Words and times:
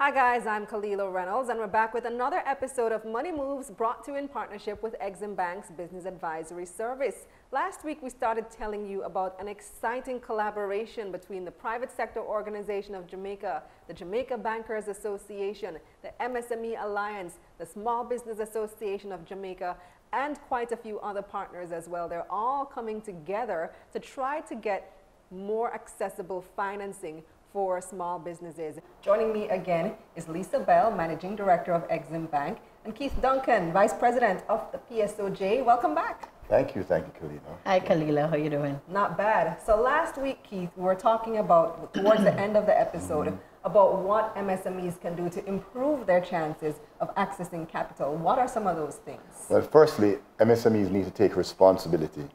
Hi 0.00 0.12
guys, 0.12 0.46
I'm 0.46 0.64
Kalila 0.64 1.12
Reynolds 1.12 1.48
and 1.48 1.58
we're 1.58 1.66
back 1.66 1.92
with 1.92 2.04
another 2.04 2.40
episode 2.46 2.92
of 2.92 3.04
Money 3.04 3.32
Moves 3.32 3.68
brought 3.68 4.04
to 4.04 4.12
you 4.12 4.16
in 4.16 4.28
partnership 4.28 4.80
with 4.80 4.94
Exim 5.00 5.34
Bank's 5.34 5.72
Business 5.72 6.04
Advisory 6.04 6.66
Service. 6.66 7.26
Last 7.50 7.84
week 7.84 8.00
we 8.00 8.08
started 8.08 8.48
telling 8.48 8.86
you 8.86 9.02
about 9.02 9.34
an 9.40 9.48
exciting 9.48 10.20
collaboration 10.20 11.10
between 11.10 11.44
the 11.44 11.50
private 11.50 11.90
sector 11.90 12.20
organization 12.20 12.94
of 12.94 13.08
Jamaica, 13.08 13.64
the 13.88 13.92
Jamaica 13.92 14.38
Bankers 14.38 14.86
Association, 14.86 15.78
the 16.02 16.12
MSME 16.20 16.80
Alliance, 16.80 17.40
the 17.58 17.66
Small 17.66 18.04
Business 18.04 18.38
Association 18.38 19.10
of 19.10 19.24
Jamaica, 19.24 19.76
and 20.12 20.40
quite 20.42 20.70
a 20.70 20.76
few 20.76 21.00
other 21.00 21.22
partners 21.22 21.72
as 21.72 21.88
well. 21.88 22.08
They're 22.08 22.30
all 22.30 22.64
coming 22.64 23.00
together 23.00 23.72
to 23.92 23.98
try 23.98 24.42
to 24.42 24.54
get 24.54 24.92
more 25.32 25.74
accessible 25.74 26.44
financing 26.54 27.24
for 27.52 27.80
small 27.80 28.18
businesses. 28.18 28.78
Joining 29.02 29.32
me 29.32 29.48
again 29.48 29.94
is 30.16 30.28
Lisa 30.28 30.58
Bell, 30.58 30.90
Managing 30.90 31.36
Director 31.36 31.72
of 31.72 31.88
Exim 31.88 32.30
Bank, 32.30 32.58
and 32.84 32.94
Keith 32.94 33.14
Duncan, 33.20 33.72
Vice 33.72 33.94
President 33.94 34.42
of 34.48 34.66
the 34.72 34.78
PSOJ. 34.78 35.64
Welcome 35.64 35.94
back. 35.94 36.30
Thank 36.48 36.74
you, 36.74 36.82
thank 36.82 37.06
you, 37.06 37.12
Kalila. 37.20 37.56
Hi, 37.66 37.78
Kalila. 37.78 38.28
How 38.28 38.36
are 38.36 38.38
you 38.38 38.48
doing? 38.48 38.80
Not 38.88 39.18
bad. 39.18 39.60
So 39.64 39.80
last 39.80 40.16
week, 40.16 40.42
Keith, 40.42 40.70
we 40.76 40.82
were 40.82 40.94
talking 40.94 41.38
about 41.38 41.92
towards 41.92 42.22
the 42.22 42.32
end 42.40 42.56
of 42.56 42.64
the 42.64 42.78
episode 42.78 43.26
mm 43.26 43.34
-hmm. 43.34 43.68
about 43.70 43.90
what 44.08 44.34
MSMEs 44.36 44.96
can 45.02 45.14
do 45.14 45.28
to 45.28 45.40
improve 45.46 46.06
their 46.06 46.22
chances 46.32 46.74
of 47.00 47.08
accessing 47.14 47.66
capital. 47.66 48.08
What 48.26 48.38
are 48.38 48.48
some 48.48 48.66
of 48.70 48.76
those 48.76 48.98
things? 49.04 49.30
Well, 49.50 49.62
firstly, 49.62 50.18
MSMEs 50.38 50.88
need 50.90 51.04
to 51.04 51.14
take 51.22 51.36
responsibility. 51.36 52.26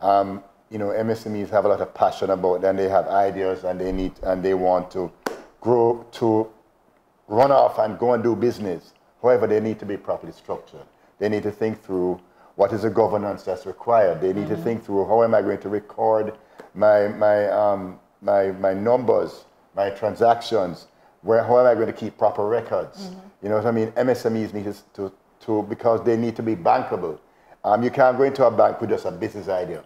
Um, 0.00 0.42
you 0.72 0.78
know, 0.78 0.86
MSMEs 0.86 1.50
have 1.50 1.66
a 1.66 1.68
lot 1.68 1.82
of 1.82 1.92
passion 1.92 2.30
about 2.30 2.64
and 2.64 2.78
they 2.78 2.88
have 2.88 3.06
ideas 3.08 3.64
and 3.64 3.78
they 3.78 3.92
need 3.92 4.12
and 4.22 4.42
they 4.42 4.54
want 4.54 4.90
to 4.92 5.12
grow 5.60 6.04
to 6.12 6.48
run 7.28 7.52
off 7.52 7.78
and 7.78 7.98
go 7.98 8.14
and 8.14 8.22
do 8.22 8.34
business. 8.34 8.94
However, 9.20 9.46
they 9.46 9.60
need 9.60 9.78
to 9.80 9.86
be 9.86 9.98
properly 9.98 10.32
structured. 10.32 10.86
They 11.18 11.28
need 11.28 11.42
to 11.42 11.50
think 11.52 11.82
through 11.84 12.20
what 12.56 12.72
is 12.72 12.82
the 12.82 12.90
governance 12.90 13.42
that's 13.42 13.66
required. 13.66 14.20
They 14.20 14.32
need 14.32 14.36
mm 14.36 14.44
-hmm. 14.44 14.48
to 14.48 14.54
mm-hmm. 14.54 14.64
think 14.64 14.84
through 14.84 15.04
how 15.06 15.22
am 15.22 15.34
I 15.34 15.42
going 15.42 15.60
to 15.60 15.68
record 15.68 16.32
my 16.74 17.08
my 17.08 17.38
um, 17.62 17.98
my 18.20 18.52
my 18.66 18.74
numbers, 18.74 19.44
my 19.76 19.90
transactions. 19.90 20.88
Where 21.22 21.42
how 21.44 21.58
am 21.60 21.66
I 21.72 21.74
going 21.74 21.92
to 21.92 21.98
keep 22.04 22.16
proper 22.16 22.44
records? 22.58 22.98
Mm 22.98 23.14
-hmm. 23.14 23.42
You 23.42 23.48
know 23.50 23.58
what 23.60 23.72
I 23.72 23.74
mean? 23.78 23.92
MSMEs 24.06 24.52
need 24.52 24.74
to 24.96 25.10
to 25.46 25.62
because 25.62 26.02
they 26.04 26.16
need 26.16 26.36
to 26.36 26.42
be 26.42 26.56
bankable. 26.56 27.16
Um, 27.64 27.82
you 27.82 27.90
can't 27.90 28.16
go 28.16 28.24
into 28.24 28.44
a 28.46 28.50
bank 28.50 28.80
with 28.80 28.90
just 28.90 29.06
a 29.06 29.10
business 29.10 29.48
idea. 29.48 29.82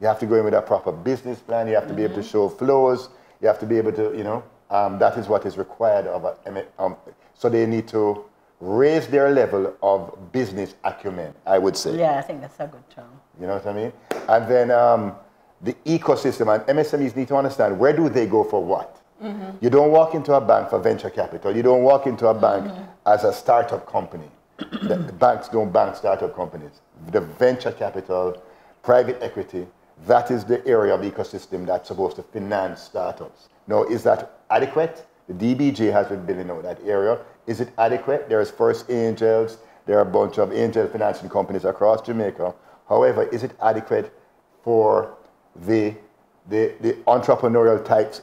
You 0.00 0.06
have 0.06 0.18
to 0.20 0.26
go 0.26 0.36
in 0.36 0.44
with 0.44 0.54
a 0.54 0.62
proper 0.62 0.92
business 0.92 1.38
plan. 1.40 1.68
You 1.68 1.74
have 1.74 1.86
to 1.86 1.92
mm 1.92 1.96
-hmm. 1.96 1.96
be 1.96 2.04
able 2.04 2.14
to 2.14 2.20
mm-hmm. 2.20 2.30
show 2.30 2.48
flows. 2.48 3.08
You 3.40 3.48
have 3.48 3.58
to 3.60 3.66
be 3.66 3.78
able 3.78 3.92
to, 3.92 4.02
you 4.02 4.22
know, 4.22 4.42
um, 4.70 4.98
that 4.98 5.16
is 5.16 5.26
what 5.28 5.44
is 5.44 5.56
required 5.56 6.06
of 6.06 6.24
a, 6.24 6.34
um, 6.78 6.96
so 7.34 7.48
they 7.48 7.66
need 7.66 7.88
to 7.88 8.24
raise 8.60 9.06
their 9.08 9.30
level 9.30 9.72
of 9.82 10.12
business 10.32 10.74
acumen, 10.84 11.32
I 11.46 11.58
would 11.58 11.76
say. 11.76 11.96
Yeah, 11.98 12.18
I 12.18 12.22
think 12.22 12.40
that's 12.40 12.60
a 12.60 12.66
good 12.66 12.88
term. 12.90 13.10
You 13.40 13.46
know 13.46 13.54
what 13.54 13.66
I 13.66 13.72
mean? 13.72 13.92
And 14.28 14.48
then 14.48 14.70
um, 14.70 15.16
the 15.62 15.74
ecosystem 15.84 16.54
and 16.54 16.62
MSMEs 16.78 17.16
need 17.16 17.28
to 17.28 17.36
understand 17.36 17.78
where 17.78 17.94
do 17.94 18.08
they 18.08 18.26
go 18.26 18.44
for 18.44 18.62
what? 18.64 19.00
Mm 19.22 19.26
-hmm. 19.32 19.52
You 19.60 19.70
don't 19.70 19.90
walk 19.90 20.14
into 20.14 20.34
a 20.34 20.40
bank 20.40 20.68
for 20.68 20.78
venture 20.80 21.10
capital. 21.10 21.56
You 21.56 21.62
don't 21.62 21.82
walk 21.82 22.06
into 22.06 22.28
a 22.28 22.34
bank 22.34 22.64
mm 22.64 22.70
-hmm. 22.70 23.12
as 23.14 23.24
a 23.24 23.32
startup 23.32 23.84
company. 23.84 24.30
the 24.88 24.96
banks 25.18 25.48
don't 25.48 25.72
bank 25.72 25.96
startup 25.96 26.34
companies. 26.34 26.82
The 27.10 27.20
venture 27.20 27.72
capital, 27.72 28.34
private 28.82 29.16
equity, 29.24 29.66
that 30.06 30.30
is 30.30 30.44
the 30.44 30.66
area 30.66 30.94
of 30.94 31.02
the 31.02 31.10
ecosystem 31.10 31.66
that's 31.66 31.88
supposed 31.88 32.16
to 32.16 32.22
finance 32.22 32.82
startups. 32.82 33.48
Now, 33.66 33.84
is 33.84 34.02
that 34.04 34.38
adequate? 34.50 35.06
The 35.28 35.34
DBJ 35.34 35.92
has 35.92 36.08
been 36.08 36.24
building 36.24 36.50
out 36.50 36.62
that 36.62 36.80
area. 36.84 37.18
Is 37.46 37.60
it 37.60 37.70
adequate? 37.78 38.28
There's 38.28 38.50
First 38.50 38.90
Angels. 38.90 39.58
There 39.86 39.98
are 39.98 40.02
a 40.02 40.12
bunch 40.20 40.38
of 40.38 40.52
angel 40.52 40.86
financing 40.88 41.28
companies 41.28 41.64
across 41.64 42.02
Jamaica. 42.02 42.54
However, 42.88 43.24
is 43.28 43.42
it 43.42 43.52
adequate 43.62 44.12
for 44.62 45.16
the, 45.54 45.94
the, 46.48 46.74
the 46.80 46.92
entrepreneurial 47.06 47.84
types, 47.84 48.22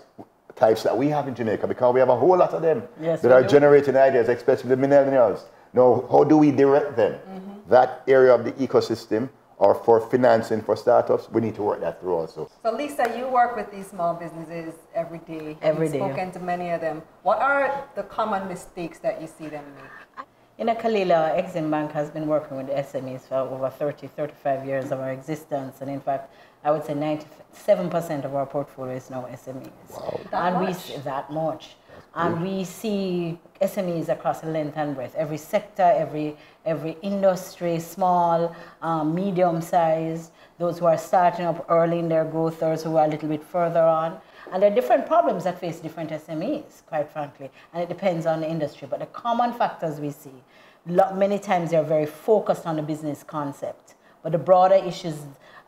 types 0.56 0.84
that 0.84 0.98
we 0.98 1.08
have 1.10 1.28
in 1.28 1.36
Jamaica? 1.36 1.68
Because 1.68 1.94
we 1.94 2.00
have 2.00 2.10
a 2.10 2.16
whole 2.16 2.38
lot 2.38 2.52
of 2.54 2.62
them 2.62 2.84
yes, 3.02 3.22
that 3.22 3.32
are 3.32 3.42
do. 3.44 3.50
generating 3.50 3.96
ideas, 3.96 4.30
especially 4.30 4.70
the 4.70 4.76
millennials. 4.76 5.44
Now, 5.74 6.06
how 6.10 6.24
do 6.24 6.38
we 6.38 6.52
direct 6.52 6.96
them? 6.96 7.14
Mm 7.14 7.40
-hmm. 7.40 7.70
That 7.70 8.02
area 8.08 8.34
of 8.34 8.44
the 8.44 8.54
ecosystem 8.66 9.30
or 9.58 9.74
for 9.74 10.00
financing 10.00 10.62
for 10.62 10.76
startups, 10.76 11.30
we 11.32 11.42
need 11.42 11.56
to 11.56 11.64
work 11.64 11.82
that 11.82 12.00
through 12.00 12.16
also. 12.16 12.50
So 12.64 12.72
Lisa, 12.72 13.14
you 13.18 13.28
work 13.28 13.56
with 13.56 13.72
these 13.72 13.88
small 13.88 14.14
businesses 14.14 14.74
every 14.94 15.18
day. 15.20 15.58
Every 15.62 15.88
You've 15.88 15.94
day. 15.94 16.00
spoken 16.00 16.32
to 16.32 16.40
many 16.40 16.70
of 16.70 16.82
them. 16.82 17.02
What 17.24 17.40
are 17.40 17.88
the 17.96 18.04
common 18.04 18.48
mistakes 18.48 19.00
that 19.00 19.20
you 19.22 19.28
see 19.28 19.48
them 19.48 19.66
make? 19.76 20.26
In 20.60 20.70
a 20.70 20.76
Kalila, 20.76 21.38
Exim 21.40 21.70
Bank 21.70 21.92
has 21.92 22.10
been 22.10 22.26
working 22.28 22.58
with 22.58 22.68
SMEs 22.68 23.22
for 23.22 23.36
over 23.36 23.70
30, 23.70 24.08
35 24.08 24.66
years 24.66 24.92
of 24.92 25.00
our 25.00 25.12
existence. 25.12 25.82
And 25.82 25.90
in 25.90 26.02
fact, 26.02 26.34
I 26.64 26.72
would 26.72 26.84
say 26.84 26.94
97% 26.94 28.26
of 28.26 28.34
our 28.34 28.46
portfolio 28.48 28.96
is 28.96 29.10
now 29.12 29.28
SMEs. 29.32 29.70
Wow. 29.92 30.20
That 30.32 30.54
and 30.54 30.66
much? 30.66 30.90
we 30.90 30.98
that 30.98 31.32
much. 31.32 31.76
And 32.18 32.42
we 32.42 32.64
see 32.64 33.40
SMEs 33.62 34.10
across 34.10 34.42
the 34.42 34.48
length 34.48 34.76
and 34.76 34.96
breadth, 34.96 35.14
every 35.16 35.38
sector, 35.38 35.84
every, 35.84 36.36
every 36.66 36.98
industry, 37.02 37.80
small, 37.80 38.56
um, 38.82 39.14
medium 39.14 39.62
size, 39.62 40.32
those 40.58 40.80
who 40.80 40.88
are 40.88 40.98
starting 40.98 41.46
up 41.46 41.66
early 41.70 42.00
in 42.00 42.10
their 42.10 42.26
growth, 42.26 42.60
those 42.60 42.84
who 42.84 42.98
are 42.98 43.06
a 43.06 43.08
little 43.08 43.30
bit 43.30 43.44
further 43.44 43.82
on. 43.82 44.20
And 44.52 44.64
there 44.64 44.72
are 44.72 44.76
different 44.76 45.06
problems 45.06 45.44
that 45.44 45.60
face 45.60 45.80
different 45.80 46.10
SMEs, 46.10 46.86
quite 46.88 47.12
frankly, 47.12 47.52
and 47.74 47.84
it 47.84 47.90
depends 47.90 48.26
on 48.26 48.42
the 48.42 48.50
industry. 48.50 48.88
But 48.90 49.00
the 49.00 49.06
common 49.08 49.54
factors 49.54 50.00
we 50.00 50.10
see, 50.10 50.44
many 50.86 51.38
times 51.38 51.72
they're 51.72 51.84
very 51.84 52.08
focused 52.08 52.66
on 52.66 52.78
the 52.78 52.82
business 52.82 53.24
concept. 53.24 53.94
But 54.24 54.32
the 54.32 54.38
broader 54.40 54.76
issues 54.76 55.16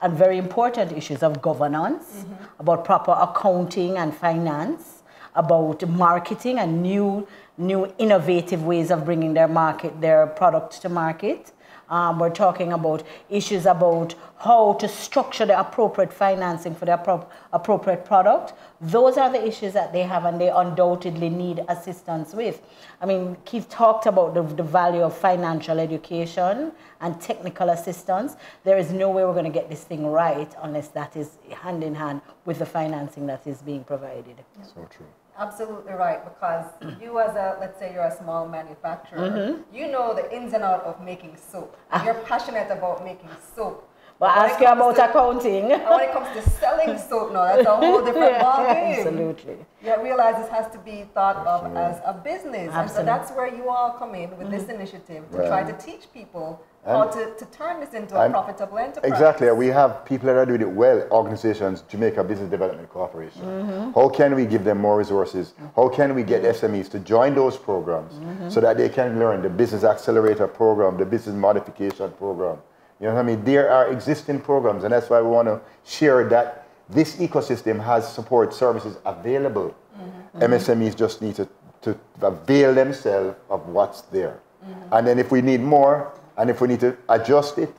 and 0.01 0.13
very 0.13 0.37
important 0.37 0.93
issues 0.93 1.21
of 1.23 1.41
governance, 1.41 2.23
mm 2.23 2.29
-hmm. 2.29 2.61
about 2.61 2.83
proper 2.85 3.11
accounting 3.11 3.97
and 3.97 4.13
finance, 4.13 4.98
about 5.35 5.87
marketing 5.87 6.59
and 6.59 6.81
new, 6.81 7.27
new 7.57 7.93
innovative 7.97 8.63
ways 8.63 8.91
of 8.91 9.05
bringing 9.05 9.33
their 9.33 9.47
market, 9.47 9.99
their 10.01 10.27
product 10.27 10.81
to 10.81 10.89
market. 10.89 11.51
Um, 11.89 12.19
we're 12.19 12.29
talking 12.29 12.71
about 12.71 13.03
issues 13.29 13.65
about 13.65 14.13
how 14.37 14.73
to 14.73 14.87
structure 14.87 15.45
the 15.45 15.59
appropriate 15.59 16.13
financing 16.13 16.75
for 16.75 16.85
the 16.85 16.91
appro 16.91 17.25
appropriate 17.51 18.05
product. 18.05 18.53
Those 18.79 19.17
are 19.17 19.31
the 19.31 19.43
issues 19.45 19.73
that 19.73 19.91
they 19.91 20.03
have 20.03 20.25
and 20.25 20.39
they 20.39 20.49
undoubtedly 20.49 21.29
need 21.29 21.65
assistance 21.67 22.33
with. 22.33 22.61
I 23.01 23.07
mean, 23.07 23.37
Keith 23.43 23.67
talked 23.69 24.05
about 24.05 24.35
the, 24.35 24.43
the 24.43 24.63
value 24.63 25.01
of 25.01 25.17
financial 25.17 25.79
education 25.79 26.73
and 27.01 27.19
technical 27.19 27.69
assistance. 27.69 28.35
There 28.63 28.77
is 28.77 28.91
no 28.91 29.09
way 29.09 29.23
we're 29.25 29.33
going 29.33 29.45
to 29.45 29.59
get 29.59 29.69
this 29.69 29.83
thing 29.83 30.05
right 30.05 30.53
unless 30.61 30.89
that 30.89 31.17
is 31.17 31.37
hand 31.49 31.83
in 31.83 31.95
hand 31.95 32.21
with 32.45 32.59
the 32.59 32.67
financing 32.67 33.25
that 33.27 33.47
is 33.47 33.63
being 33.63 33.83
provided. 33.83 34.35
So 34.61 34.87
true 34.91 35.07
absolutely 35.39 35.93
right 35.93 36.23
because 36.23 36.65
you 37.01 37.19
as 37.19 37.35
a 37.35 37.57
let's 37.59 37.79
say 37.79 37.93
you're 37.93 38.03
a 38.03 38.17
small 38.17 38.47
manufacturer 38.47 39.29
mm 39.29 39.33
-hmm. 39.35 39.77
you 39.79 39.87
know 39.93 40.13
the 40.19 40.25
ins 40.35 40.53
and 40.53 40.63
outs 40.63 40.85
of 40.85 40.95
making 41.11 41.33
soap 41.51 41.71
ah. 41.91 42.03
you're 42.05 42.21
passionate 42.31 42.69
about 42.77 42.97
making 43.03 43.31
soap 43.55 43.77
but 44.19 44.31
ask 44.37 44.59
you 44.59 44.67
about 44.67 44.95
to, 44.97 45.09
accounting. 45.09 45.69
when 45.69 46.01
it 46.01 46.11
comes 46.11 46.27
to 46.35 46.49
selling 46.59 46.97
soap 46.97 47.31
now, 47.31 47.45
that's 47.45 47.65
a 47.65 47.75
whole 47.75 48.03
different 48.05 48.33
yeah, 48.33 48.43
ballgame. 48.43 48.97
Absolutely. 48.97 49.57
You 49.81 50.03
realize 50.03 50.35
this 50.35 50.51
has 50.51 50.69
to 50.73 50.77
be 50.79 51.05
thought 51.13 51.37
of 51.47 51.75
as 51.77 52.01
a 52.05 52.13
business. 52.13 52.69
Absolutely. 52.69 52.79
And 52.81 52.91
so 52.91 53.03
that's 53.05 53.31
where 53.31 53.47
you 53.47 53.69
all 53.69 53.91
come 53.93 54.15
in 54.15 54.29
with 54.31 54.39
mm 54.39 54.45
-hmm. 54.45 54.51
this 54.51 54.63
mm-hmm. 54.63 54.79
initiative 54.79 55.23
to 55.31 55.37
try 55.37 55.63
to 55.71 55.73
teach 55.87 56.03
people 56.13 56.59
how 56.85 57.03
to, 57.15 57.19
to 57.41 57.45
turn 57.45 57.79
this 57.79 57.93
into 57.93 58.13
a 58.15 58.29
profitable 58.29 58.77
enterprise. 58.77 59.11
Exactly. 59.11 59.51
We 59.51 59.67
have 59.67 59.91
people 60.05 60.27
that 60.27 60.37
are 60.37 60.45
doing 60.45 60.61
it 60.61 60.75
well, 60.75 60.99
organizations, 61.11 61.83
Jamaica 61.91 62.23
Business 62.23 62.49
Development 62.49 62.89
Corporation. 62.89 63.43
Mm 63.45 63.67
-hmm. 63.67 63.93
How 63.97 64.09
can 64.09 64.35
we 64.35 64.45
give 64.45 64.63
them 64.63 64.77
more 64.77 64.97
resources? 65.03 65.45
How 65.75 65.89
can 65.97 66.09
we 66.17 66.23
get 66.23 66.39
SMEs 66.59 66.87
to 66.89 66.97
join 67.13 67.29
those 67.35 67.57
programs 67.69 68.13
mm 68.13 68.23
-hmm. 68.25 68.49
so 68.49 68.59
that 68.61 68.77
they 68.77 68.89
can 68.89 69.19
learn 69.21 69.41
the 69.41 69.53
Business 69.61 69.83
Accelerator 69.83 70.47
program, 70.47 70.97
the 70.97 71.05
Business 71.05 71.35
Modification 71.35 72.09
program? 72.23 72.57
You 72.99 73.07
know 73.07 73.13
what 73.13 73.21
I 73.21 73.23
mean? 73.23 73.43
There 73.43 73.71
are 73.71 73.89
existing 73.91 74.41
programs, 74.41 74.83
and 74.83 74.91
that's 74.93 75.09
why 75.09 75.21
we 75.21 75.29
want 75.29 75.47
to 75.47 75.61
share 75.85 76.27
that 76.29 76.67
this 76.89 77.15
ecosystem 77.17 77.83
has 77.83 78.11
support 78.11 78.53
services 78.53 78.97
available. 79.05 79.73
Mm 79.97 80.11
-hmm. 80.11 80.49
MSMEs 80.49 80.95
just 80.95 81.21
need 81.21 81.35
to, 81.35 81.45
to 81.81 81.95
avail 82.21 82.73
themselves 82.75 83.35
of 83.47 83.61
what's 83.73 84.01
there. 84.11 84.33
Mm-hmm. 84.63 84.93
And 84.93 85.07
then 85.07 85.19
if 85.19 85.31
we 85.31 85.41
need 85.41 85.61
more, 85.61 86.11
and 86.37 86.49
if 86.49 86.61
we 86.61 86.67
need 86.67 86.79
to 86.79 86.95
adjust 87.07 87.57
it 87.57 87.69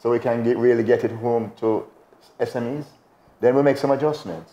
so 0.00 0.10
we 0.10 0.18
can 0.18 0.42
get, 0.42 0.56
really 0.56 0.82
get 0.82 1.04
it 1.04 1.12
home 1.12 1.52
to 1.60 1.86
SMEs, 2.40 2.86
then 3.40 3.54
we 3.54 3.62
make 3.62 3.76
some 3.76 3.94
adjustments. 3.94 4.52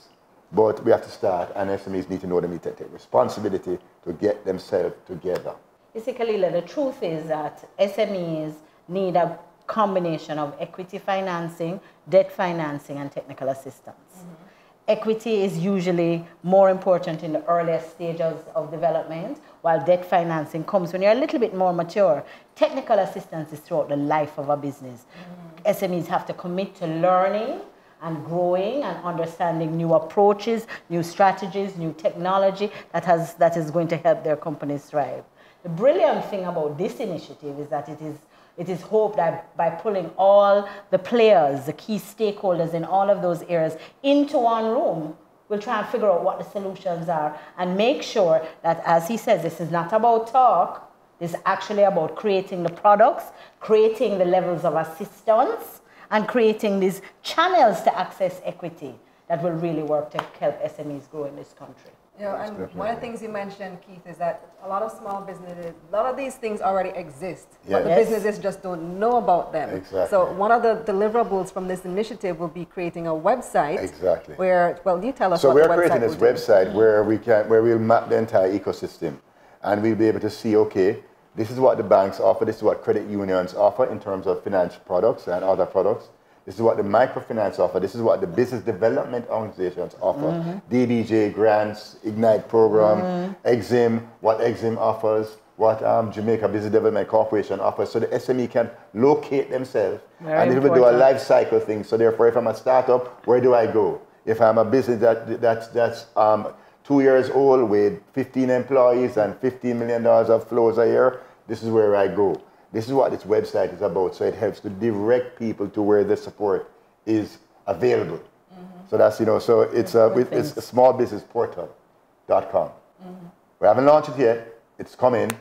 But 0.52 0.84
we 0.84 0.92
have 0.92 1.04
to 1.04 1.10
start, 1.10 1.52
and 1.56 1.70
SMEs 1.70 2.10
need 2.10 2.22
to 2.22 2.28
know 2.28 2.42
they 2.42 2.48
need 2.48 2.64
to 2.64 2.72
take 2.72 2.92
responsibility 2.92 3.78
to 4.04 4.14
get 4.14 4.44
themselves 4.46 4.96
together. 5.06 5.54
You 5.94 6.02
see, 6.02 6.14
Kalila, 6.14 6.52
the 6.52 6.62
truth 6.62 7.04
is 7.04 7.28
that 7.28 7.68
SMEs 7.80 8.54
need 8.88 9.16
a 9.16 9.38
combination 9.70 10.40
of 10.40 10.56
equity 10.60 10.98
financing, 10.98 11.80
debt 12.10 12.32
financing, 12.32 12.98
and 12.98 13.12
technical 13.12 13.50
assistance. 13.50 14.12
Mm 14.16 14.30
-hmm. 14.30 14.50
Equity 14.90 15.44
is 15.44 15.54
usually 15.74 16.26
more 16.42 16.72
important 16.72 17.24
in 17.24 17.32
the 17.34 17.44
earliest 17.48 17.88
stages 17.92 18.38
of 18.56 18.72
development 18.72 19.38
while 19.62 19.80
debt 19.86 20.04
financing 20.06 20.64
comes 20.64 20.92
when 20.92 21.02
you're 21.04 21.18
a 21.18 21.22
little 21.26 21.40
bit 21.40 21.54
more 21.54 21.74
mature. 21.74 22.24
Technical 22.56 22.98
assistance 23.00 23.54
is 23.56 23.60
throughout 23.60 23.88
the 23.90 23.96
life 23.96 24.34
of 24.42 24.50
a 24.50 24.58
business. 24.58 25.00
Mm. 25.06 25.76
SMEs 25.76 26.08
have 26.08 26.26
to 26.26 26.34
commit 26.34 26.70
to 26.80 26.88
learning 26.88 27.60
and 28.02 28.26
growing 28.26 28.84
and 28.84 28.98
understanding 29.04 29.78
new 29.78 29.94
approaches, 29.94 30.66
new 30.90 31.04
strategies, 31.04 31.76
new 31.76 31.94
technology 31.94 32.72
that, 32.92 33.06
has, 33.06 33.34
that 33.36 33.58
is 33.58 33.72
going 33.72 33.88
to 33.88 33.98
help 33.98 34.24
their 34.24 34.38
companies 34.38 34.86
thrive. 34.86 35.24
The 35.64 35.70
brilliant 35.70 36.26
thing 36.26 36.46
about 36.46 36.78
this 36.78 37.00
initiative 37.00 37.60
is 37.60 37.68
that 37.68 37.90
it 37.90 38.02
is, 38.02 38.16
it 38.60 38.68
is 38.70 38.82
hoped 38.82 39.16
that 39.16 39.56
by 39.56 39.70
pulling 39.70 40.12
all 40.18 40.70
the 40.92 41.00
players, 41.00 41.66
the 41.66 41.74
key 41.74 41.98
stakeholders 41.98 42.74
in 42.74 42.84
all 42.84 43.10
of 43.10 43.22
those 43.22 43.42
areas 43.44 43.78
into 44.04 44.38
one 44.38 44.66
room, 44.66 45.16
we'll 45.48 45.62
try 45.62 45.80
and 45.80 45.88
figure 45.88 46.12
out 46.12 46.24
what 46.24 46.38
the 46.38 46.46
solutions 46.46 47.08
are 47.08 47.40
and 47.58 47.78
make 47.78 48.04
sure 48.04 48.46
that, 48.62 48.84
as 48.86 49.08
he 49.08 49.16
says, 49.16 49.42
this 49.42 49.62
is 49.62 49.72
not 49.72 49.94
about 49.94 50.28
talk, 50.28 50.94
this 51.20 51.34
is 51.34 51.40
actually 51.46 51.84
about 51.84 52.16
creating 52.18 52.64
the 52.64 52.70
products, 52.70 53.26
creating 53.62 54.18
the 54.18 54.26
levels 54.26 54.66
of 54.66 54.76
assistance, 54.76 55.82
and 56.12 56.28
creating 56.28 56.80
these 56.80 57.02
channels 57.24 57.82
to 57.84 57.98
access 57.98 58.42
equity 58.44 58.96
that 59.30 59.44
will 59.44 59.52
really 59.52 59.84
work 59.84 60.10
to 60.12 60.18
help 60.40 60.62
SMEs 60.62 61.10
grow 61.10 61.26
in 61.26 61.36
this 61.36 61.54
country. 61.54 61.92
You 62.18 62.26
know, 62.26 62.36
and 62.36 62.76
one 62.76 62.90
of 62.90 62.96
the 62.96 63.02
things 63.02 63.22
you 63.22 63.30
mentioned, 63.30 63.78
Keith, 63.88 64.06
is 64.06 64.18
that 64.18 64.52
a 64.62 64.68
lot 64.68 64.82
of 64.82 64.92
small 64.92 65.22
businesses, 65.22 65.74
a 65.90 65.96
lot 65.96 66.06
of 66.06 66.18
these 66.18 66.36
things 66.36 66.60
already 66.60 66.90
exist, 66.90 67.48
yes. 67.48 67.60
but 67.70 67.84
the 67.84 67.90
yes. 67.92 68.10
businesses 68.10 68.40
just 68.40 68.62
don't 68.62 69.00
know 69.00 69.18
about 69.18 69.54
them. 69.54 69.70
Exactly. 69.70 70.10
So 70.10 70.34
one 70.34 70.52
of 70.52 70.62
the 70.62 70.84
deliverables 70.92 71.54
from 71.54 71.70
this 71.70 71.86
initiative 71.86 72.38
will 72.38 72.50
be 72.50 72.66
creating 72.66 73.08
a 73.08 73.12
website. 73.12 73.82
Exactly. 73.82 74.36
Where, 74.36 74.82
well, 74.84 75.02
you 75.02 75.14
tell 75.14 75.32
us. 75.32 75.42
So 75.42 75.54
we're 75.54 75.74
creating 75.74 76.02
this 76.02 76.16
website 76.16 76.74
where 76.74 77.06
we 77.06 77.18
can, 77.20 77.48
where 77.48 77.64
we'll 77.64 77.80
map 77.80 78.10
the 78.10 78.18
entire 78.18 78.52
ecosystem, 78.52 79.18
and 79.64 79.82
we'll 79.82 79.96
be 79.96 80.08
able 80.08 80.20
to 80.20 80.30
see, 80.30 80.58
okay, 80.58 81.02
this 81.36 81.50
is 81.50 81.58
what 81.58 81.78
the 81.78 81.84
banks 81.84 82.20
offer, 82.20 82.44
this 82.44 82.58
is 82.58 82.64
what 82.64 82.84
credit 82.84 83.08
unions 83.08 83.54
offer 83.54 83.86
in 83.86 83.98
terms 83.98 84.28
of 84.28 84.44
financial 84.44 84.82
products 84.86 85.28
and 85.28 85.42
other 85.42 85.66
products. 85.66 86.10
This 86.50 86.56
is 86.56 86.64
what 86.64 86.78
the 86.78 86.84
microfinance 86.84 87.60
offer. 87.60 87.80
This 87.80 87.94
is 87.94 88.02
what 88.02 88.22
the 88.22 88.26
business 88.26 88.64
development 88.64 89.30
organizations 89.30 89.96
offer. 90.02 90.20
Mm-hmm. 90.20 90.76
DBJ 90.76 91.32
grants, 91.32 91.98
Ignite 92.04 92.50
program, 92.50 93.36
mm-hmm. 93.36 93.48
Exim, 93.48 94.04
what 94.22 94.40
Exim 94.40 94.76
offers, 94.76 95.38
what 95.58 95.84
um, 95.84 96.12
Jamaica 96.12 96.48
Business 96.48 96.72
Development 96.72 97.08
Corporation 97.08 97.60
offers. 97.60 97.92
So 97.92 98.00
the 98.00 98.08
SME 98.08 98.50
can 98.50 98.72
locate 98.96 99.52
themselves 99.52 100.02
Very 100.22 100.40
and 100.40 100.58
it 100.58 100.64
will 100.64 100.74
do 100.74 100.86
a 100.86 100.92
life 100.92 101.20
cycle 101.20 101.60
thing. 101.60 101.84
So 101.84 101.98
therefore, 101.98 102.30
if 102.30 102.36
I'm 102.36 102.48
a 102.48 102.56
startup, 102.56 103.28
where 103.28 103.40
do 103.40 103.54
I 103.54 103.68
go? 103.72 104.02
If 104.26 104.42
I'm 104.42 104.58
a 104.58 104.66
business 104.66 105.00
that, 105.02 105.40
that's, 105.40 105.68
that's 105.68 106.08
um, 106.16 106.48
two 106.84 107.02
years 107.02 107.30
old 107.30 107.70
with 107.70 108.02
15 108.14 108.50
employees 108.50 109.18
and 109.18 109.40
$15 109.40 109.76
million 109.76 110.04
of 110.04 110.50
flows 110.50 110.80
a 110.80 110.88
year, 110.88 111.22
this 111.46 111.62
is 111.62 111.70
where 111.70 111.96
I 111.96 112.08
go. 112.08 112.42
This 112.72 112.88
is 112.88 112.94
what 112.94 113.12
this 113.12 113.24
website 113.24 113.74
is 113.74 113.82
about. 113.82 114.16
So 114.16 114.26
it 114.26 114.36
helps 114.36 114.60
to 114.62 114.70
direct 114.70 115.40
people 115.40 115.68
to 115.70 115.82
where 115.82 116.04
the 116.04 116.16
support 116.16 116.72
is 117.06 117.40
available. 117.66 118.18
Mm-hmm. 118.18 118.90
So 118.90 118.98
that's, 118.98 119.20
you 119.20 119.26
know, 119.26 119.40
so 119.40 119.62
it's 119.62 119.96
a, 119.96 120.14
it's 120.32 120.58
a 120.58 120.62
smallbusinessportal.com. 120.62 122.70
Mm-hmm. 122.70 123.26
We 123.60 123.68
haven't 123.68 123.86
launched 123.86 124.10
it 124.10 124.20
yet. 124.20 124.54
It's 124.78 124.96
coming. 124.96 125.32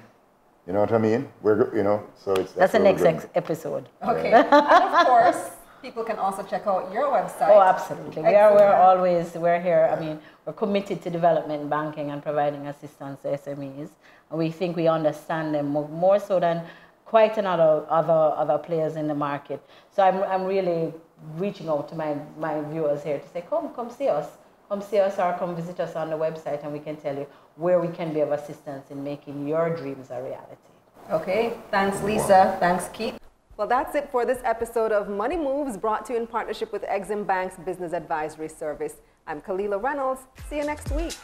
You 0.67 0.75
know 0.75 0.81
what 0.81 0.93
I 0.93 0.99
mean? 0.99 1.29
We're, 1.43 1.75
you 1.75 1.83
know, 1.83 2.07
so 2.23 2.33
it's. 2.33 2.53
That's, 2.53 2.55
that's 2.55 2.73
the 2.73 2.79
next 2.79 3.03
ex- 3.03 3.27
episode. 3.35 3.89
Okay. 4.03 4.33
and 4.33 4.47
of 4.53 5.07
course, 5.07 5.51
people 5.81 6.05
can 6.05 6.19
also 6.19 6.43
check 6.43 6.67
out 6.67 6.93
your 6.93 7.05
website. 7.05 7.49
Oh, 7.49 7.63
absolutely. 7.63 8.23
We 8.23 8.35
are, 8.35 8.55
we're 8.55 8.75
always, 8.75 9.35
we're 9.35 9.61
here. 9.61 9.89
I 9.91 9.99
mean, 9.99 10.21
we're 10.45 10.53
committed 10.53 11.01
to 11.03 11.11
development 11.11 11.71
banking 11.71 12.11
and 12.11 12.23
providing 12.23 12.67
assistance 12.67 13.23
to 13.23 13.29
SMEs. 13.29 13.89
And 14.31 14.39
we 14.39 14.51
think 14.51 14.77
we 14.77 14.89
understand 14.89 15.55
them 15.55 15.69
more, 15.69 15.89
more 15.89 16.19
so 16.19 16.39
than 16.39 16.65
quite 17.09 17.39
another 17.39 17.73
other 17.99 18.23
other 18.43 18.59
players 18.59 18.97
in 18.97 19.07
the 19.09 19.15
market. 19.15 19.61
So 19.95 20.03
I'm 20.03 20.23
I'm 20.33 20.45
really 20.45 20.93
reaching 21.37 21.69
out 21.69 21.89
to 21.89 21.95
my, 21.95 22.17
my 22.39 22.61
viewers 22.63 23.03
here 23.03 23.19
to 23.19 23.29
say, 23.29 23.45
come, 23.49 23.71
come 23.75 23.91
see 23.91 24.09
us. 24.09 24.29
Come 24.69 24.83
see 24.83 24.99
us 24.99 25.19
or 25.19 25.35
come 25.39 25.57
visit 25.57 25.81
us 25.81 25.97
on 25.97 26.11
the 26.11 26.17
website 26.17 26.63
and 26.63 26.73
we 26.73 26.79
can 26.79 26.97
tell 26.97 27.17
you 27.17 27.27
where 27.57 27.81
we 27.81 27.89
can 27.89 28.13
be 28.13 28.21
of 28.21 28.33
assistance 28.33 28.91
in 28.91 29.03
making 29.03 29.49
your 29.49 29.75
dreams 29.75 30.09
a 30.11 30.23
reality. 30.23 30.57
Okay, 31.11 31.55
thanks 31.71 32.03
Lisa, 32.03 32.57
thanks 32.61 32.89
Keith. 32.93 33.19
Well, 33.57 33.67
that's 33.67 33.95
it 33.95 34.11
for 34.13 34.27
this 34.27 34.41
episode 34.45 34.93
of 34.93 35.09
Money 35.09 35.37
Moves 35.37 35.79
brought 35.79 36.05
to 36.07 36.13
you 36.13 36.19
in 36.21 36.27
partnership 36.27 36.71
with 36.71 36.83
Exim 36.83 37.27
Bank's 37.27 37.57
Business 37.57 37.93
Advisory 37.93 38.49
Service. 38.49 38.97
I'm 39.27 39.41
Kalila 39.41 39.83
Reynolds. 39.83 40.21
See 40.49 40.59
you 40.59 40.65
next 40.65 40.91
week. 40.93 41.17